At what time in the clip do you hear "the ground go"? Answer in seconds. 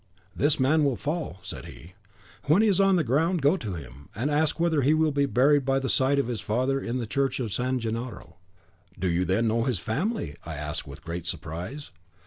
2.95-3.55